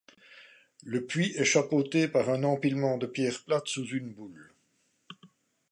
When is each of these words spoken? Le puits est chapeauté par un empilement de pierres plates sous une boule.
Le 0.83 1.05
puits 1.05 1.35
est 1.37 1.43
chapeauté 1.45 2.07
par 2.07 2.31
un 2.31 2.43
empilement 2.43 2.97
de 2.97 3.05
pierres 3.05 3.43
plates 3.45 3.67
sous 3.67 3.85
une 3.89 4.11
boule. 4.15 4.51